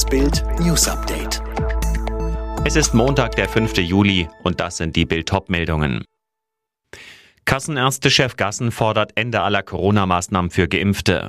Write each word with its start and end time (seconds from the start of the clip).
Das 0.00 0.08
Bild 0.08 0.42
News 0.60 0.88
Update. 0.88 1.42
Es 2.64 2.74
ist 2.74 2.94
Montag, 2.94 3.36
der 3.36 3.50
5. 3.50 3.76
Juli 3.76 4.30
und 4.42 4.58
das 4.58 4.78
sind 4.78 4.96
die 4.96 5.04
Bild 5.04 5.30
meldungen 5.50 6.06
Kassenärztechef 7.44 8.36
Gassen 8.38 8.72
fordert 8.72 9.12
Ende 9.16 9.42
aller 9.42 9.62
Corona-Maßnahmen 9.62 10.50
für 10.50 10.68
Geimpfte. 10.68 11.28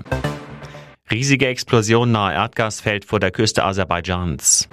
Riesige 1.12 1.48
Explosion 1.48 2.14
nahe 2.14 2.34
Erdgasfeld 2.34 3.04
vor 3.04 3.20
der 3.20 3.32
Küste 3.32 3.66
Aserbaidschans. 3.66 4.70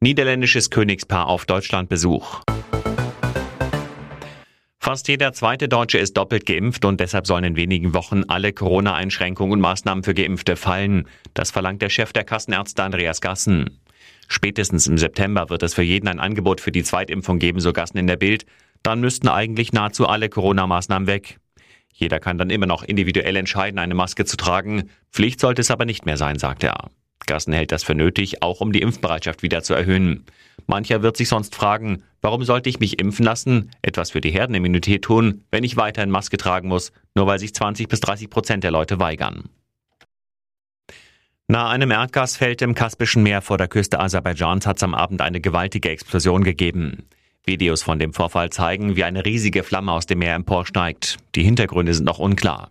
Niederländisches 0.00 0.70
Königspaar 0.70 1.28
auf 1.28 1.46
Deutschlandbesuch. 1.46 2.42
Fast 4.90 5.06
jeder 5.06 5.32
zweite 5.32 5.68
Deutsche 5.68 5.98
ist 5.98 6.16
doppelt 6.16 6.46
geimpft 6.46 6.84
und 6.84 6.98
deshalb 6.98 7.24
sollen 7.24 7.44
in 7.44 7.54
wenigen 7.54 7.94
Wochen 7.94 8.24
alle 8.26 8.52
Corona-Einschränkungen 8.52 9.52
und 9.52 9.60
Maßnahmen 9.60 10.02
für 10.02 10.14
Geimpfte 10.14 10.56
fallen. 10.56 11.06
Das 11.32 11.52
verlangt 11.52 11.80
der 11.80 11.90
Chef 11.90 12.12
der 12.12 12.24
Kassenärzte 12.24 12.82
Andreas 12.82 13.20
Gassen. 13.20 13.78
Spätestens 14.26 14.88
im 14.88 14.98
September 14.98 15.48
wird 15.48 15.62
es 15.62 15.74
für 15.74 15.84
jeden 15.84 16.08
ein 16.08 16.18
Angebot 16.18 16.60
für 16.60 16.72
die 16.72 16.82
Zweitimpfung 16.82 17.38
geben, 17.38 17.60
so 17.60 17.72
Gassen 17.72 17.98
in 17.98 18.08
der 18.08 18.16
Bild. 18.16 18.46
Dann 18.82 19.00
müssten 19.00 19.28
eigentlich 19.28 19.72
nahezu 19.72 20.08
alle 20.08 20.28
Corona-Maßnahmen 20.28 21.06
weg. 21.06 21.38
Jeder 21.92 22.18
kann 22.18 22.36
dann 22.36 22.50
immer 22.50 22.66
noch 22.66 22.82
individuell 22.82 23.36
entscheiden, 23.36 23.78
eine 23.78 23.94
Maske 23.94 24.24
zu 24.24 24.36
tragen. 24.36 24.90
Pflicht 25.12 25.38
sollte 25.38 25.60
es 25.60 25.70
aber 25.70 25.84
nicht 25.84 26.04
mehr 26.04 26.16
sein, 26.16 26.40
sagt 26.40 26.64
er. 26.64 26.90
Gassen 27.28 27.52
hält 27.52 27.70
das 27.70 27.84
für 27.84 27.94
nötig, 27.94 28.42
auch 28.42 28.60
um 28.60 28.72
die 28.72 28.82
Impfbereitschaft 28.82 29.44
wieder 29.44 29.62
zu 29.62 29.72
erhöhen. 29.72 30.24
Mancher 30.66 31.02
wird 31.02 31.16
sich 31.16 31.28
sonst 31.28 31.54
fragen, 31.54 32.02
warum 32.22 32.44
sollte 32.44 32.68
ich 32.68 32.80
mich 32.80 33.00
impfen 33.00 33.24
lassen, 33.24 33.70
etwas 33.82 34.10
für 34.10 34.20
die 34.20 34.30
Herdenimmunität 34.30 35.02
tun, 35.02 35.44
wenn 35.50 35.64
ich 35.64 35.76
weiterhin 35.76 36.10
Maske 36.10 36.36
tragen 36.36 36.68
muss, 36.68 36.92
nur 37.14 37.26
weil 37.26 37.38
sich 37.38 37.54
20 37.54 37.88
bis 37.88 38.00
30 38.00 38.30
Prozent 38.30 38.64
der 38.64 38.70
Leute 38.70 38.98
weigern. 39.00 39.48
Nahe 41.48 41.70
einem 41.70 41.90
Erdgasfeld 41.90 42.62
im 42.62 42.74
Kaspischen 42.74 43.24
Meer 43.24 43.42
vor 43.42 43.58
der 43.58 43.66
Küste 43.66 43.98
Aserbaidschans 43.98 44.66
hat 44.66 44.76
es 44.76 44.82
am 44.84 44.94
Abend 44.94 45.20
eine 45.20 45.40
gewaltige 45.40 45.90
Explosion 45.90 46.44
gegeben. 46.44 47.08
Videos 47.44 47.82
von 47.82 47.98
dem 47.98 48.12
Vorfall 48.12 48.50
zeigen, 48.50 48.94
wie 48.94 49.02
eine 49.02 49.24
riesige 49.24 49.64
Flamme 49.64 49.90
aus 49.90 50.06
dem 50.06 50.20
Meer 50.20 50.34
emporsteigt. 50.34 51.16
Die 51.34 51.42
Hintergründe 51.42 51.92
sind 51.92 52.04
noch 52.04 52.20
unklar. 52.20 52.70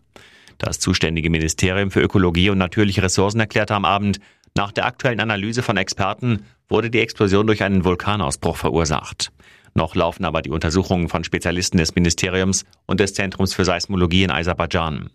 Das 0.60 0.80
zuständige 0.80 1.30
Ministerium 1.30 1.92
für 1.92 2.02
Ökologie 2.02 2.50
und 2.50 2.58
natürliche 2.58 3.04
Ressourcen 3.04 3.40
erklärte 3.40 3.76
am 3.76 3.86
Abend, 3.86 4.20
nach 4.56 4.72
der 4.72 4.86
aktuellen 4.86 5.20
Analyse 5.20 5.64
von 5.64 5.78
Experten 5.78 6.46
wurde 6.70 6.90
die 6.90 7.02
Explosion 7.02 7.48
durch 7.48 7.64
einen 7.64 7.84
Vulkanausbruch 7.84 8.56
verursacht. 8.56 9.32
Noch 9.74 9.96
laufen 9.96 10.26
aber 10.26 10.42
die 10.42 10.50
Untersuchungen 10.50 11.10
von 11.10 11.24
Spezialisten 11.24 11.78
des 11.78 11.96
Ministeriums 11.96 12.66
und 12.86 13.00
des 13.00 13.14
Zentrums 13.14 13.54
für 13.54 13.66
Seismologie 13.66 14.24
in 14.24 14.32
Aserbaidschan. 14.32 15.10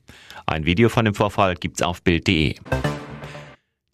Ein 0.46 0.66
Video 0.66 0.88
von 0.88 1.04
dem 1.04 1.14
Vorfall 1.14 1.54
gibt's 1.54 1.82
auf 1.82 2.02
Bild.de. 2.02 2.54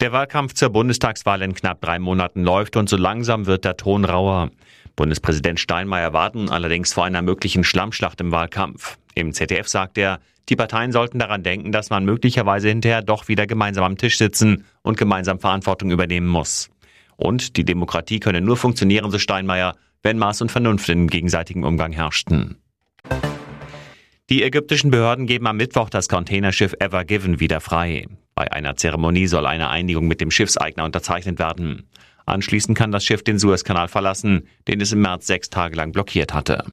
Der 0.01 0.11
Wahlkampf 0.11 0.55
zur 0.55 0.69
Bundestagswahl 0.71 1.43
in 1.43 1.53
knapp 1.53 1.79
drei 1.79 1.99
Monaten 1.99 2.43
läuft 2.43 2.75
und 2.75 2.89
so 2.89 2.97
langsam 2.97 3.45
wird 3.45 3.65
der 3.65 3.77
Ton 3.77 4.03
rauer. 4.03 4.49
Bundespräsident 4.95 5.59
Steinmeier 5.59 6.11
warten 6.11 6.49
allerdings 6.49 6.93
vor 6.93 7.05
einer 7.05 7.21
möglichen 7.21 7.63
Schlammschlacht 7.63 8.19
im 8.19 8.31
Wahlkampf. 8.31 8.97
Im 9.13 9.31
ZDF 9.31 9.67
sagt 9.67 9.99
er, 9.99 10.19
die 10.49 10.55
Parteien 10.55 10.91
sollten 10.91 11.19
daran 11.19 11.43
denken, 11.43 11.71
dass 11.71 11.91
man 11.91 12.03
möglicherweise 12.03 12.69
hinterher 12.69 13.03
doch 13.03 13.27
wieder 13.27 13.45
gemeinsam 13.45 13.83
am 13.83 13.97
Tisch 13.97 14.17
sitzen 14.17 14.65
und 14.81 14.97
gemeinsam 14.97 15.39
Verantwortung 15.39 15.91
übernehmen 15.91 16.27
muss. 16.27 16.70
Und 17.21 17.55
die 17.55 17.65
Demokratie 17.65 18.19
könne 18.19 18.41
nur 18.41 18.57
funktionieren, 18.57 19.11
so 19.11 19.19
Steinmeier, 19.19 19.75
wenn 20.01 20.17
Maß 20.17 20.41
und 20.41 20.51
Vernunft 20.51 20.89
im 20.89 21.07
gegenseitigen 21.07 21.63
Umgang 21.63 21.91
herrschten. 21.91 22.57
Die 24.31 24.41
ägyptischen 24.41 24.89
Behörden 24.89 25.27
geben 25.27 25.45
am 25.45 25.57
Mittwoch 25.57 25.91
das 25.91 26.09
Containerschiff 26.09 26.73
Ever 26.79 27.05
Given 27.05 27.39
wieder 27.39 27.61
frei. 27.61 28.07
Bei 28.33 28.51
einer 28.51 28.75
Zeremonie 28.75 29.27
soll 29.27 29.45
eine 29.45 29.69
Einigung 29.69 30.07
mit 30.07 30.19
dem 30.19 30.31
Schiffseigner 30.31 30.83
unterzeichnet 30.83 31.37
werden. 31.37 31.83
Anschließend 32.25 32.75
kann 32.75 32.91
das 32.91 33.05
Schiff 33.05 33.23
den 33.23 33.37
Suezkanal 33.37 33.87
verlassen, 33.87 34.47
den 34.67 34.81
es 34.81 34.91
im 34.91 35.01
März 35.01 35.27
sechs 35.27 35.51
Tage 35.51 35.75
lang 35.75 35.91
blockiert 35.91 36.33
hatte. 36.33 36.63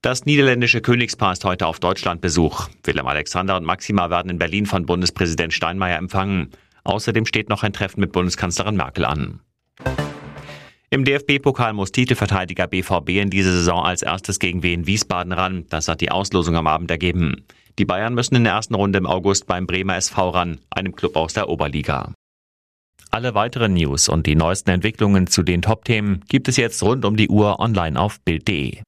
Das 0.00 0.24
niederländische 0.24 0.80
Königspaar 0.80 1.34
ist 1.34 1.44
heute 1.44 1.66
auf 1.66 1.80
Deutschlandbesuch. 1.80 2.68
Willem 2.82 3.06
Alexander 3.06 3.58
und 3.58 3.64
Maxima 3.64 4.08
werden 4.08 4.30
in 4.30 4.38
Berlin 4.38 4.64
von 4.64 4.86
Bundespräsident 4.86 5.52
Steinmeier 5.52 5.98
empfangen. 5.98 6.50
Außerdem 6.84 7.26
steht 7.26 7.48
noch 7.48 7.62
ein 7.62 7.72
Treffen 7.72 8.00
mit 8.00 8.12
Bundeskanzlerin 8.12 8.76
Merkel 8.76 9.04
an. 9.04 9.40
Im 10.90 11.04
DFB-Pokal 11.04 11.72
muss 11.72 11.90
Titelverteidiger 11.90 12.66
BVB 12.66 13.08
in 13.10 13.30
dieser 13.30 13.52
Saison 13.52 13.82
als 13.82 14.02
erstes 14.02 14.38
gegen 14.38 14.62
Wien 14.62 14.86
Wiesbaden 14.86 15.32
ran. 15.32 15.64
Das 15.70 15.88
hat 15.88 16.02
die 16.02 16.10
Auslosung 16.10 16.54
am 16.54 16.66
Abend 16.66 16.90
ergeben. 16.90 17.46
Die 17.78 17.86
Bayern 17.86 18.14
müssen 18.14 18.34
in 18.34 18.44
der 18.44 18.52
ersten 18.52 18.74
Runde 18.74 18.98
im 18.98 19.06
August 19.06 19.46
beim 19.46 19.66
Bremer 19.66 19.96
SV 19.96 20.28
ran, 20.28 20.58
einem 20.68 20.94
Club 20.94 21.16
aus 21.16 21.32
der 21.32 21.48
Oberliga. 21.48 22.12
Alle 23.10 23.34
weiteren 23.34 23.74
News 23.74 24.08
und 24.08 24.26
die 24.26 24.34
neuesten 24.34 24.70
Entwicklungen 24.70 25.26
zu 25.26 25.42
den 25.42 25.62
Top-Themen 25.62 26.24
gibt 26.28 26.48
es 26.48 26.56
jetzt 26.56 26.82
rund 26.82 27.04
um 27.04 27.16
die 27.16 27.28
Uhr 27.28 27.58
online 27.60 27.98
auf 27.98 28.20
Bild.de. 28.20 28.80